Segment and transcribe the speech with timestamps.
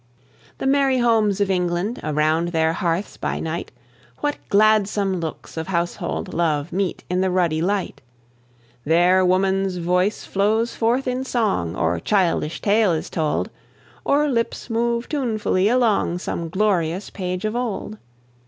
[0.57, 1.99] The merry homes of England!
[2.03, 3.71] Around their hearths by night
[4.21, 8.01] What gladsome looks of household love Meet in the ruddy light!
[8.83, 13.51] There woman's voice flows forth in song, Or childish tale is told,
[14.03, 17.99] Or lips move tunefully along Some glorious page of old.